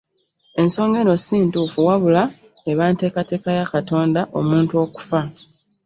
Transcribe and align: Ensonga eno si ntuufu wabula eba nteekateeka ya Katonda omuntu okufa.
Ensonga 0.61 0.97
eno 1.01 1.13
si 1.25 1.35
ntuufu 1.45 1.79
wabula 1.87 2.23
eba 2.71 2.83
nteekateeka 2.91 3.49
ya 3.59 3.65
Katonda 3.73 4.21
omuntu 4.39 4.73
okufa. 4.83 5.21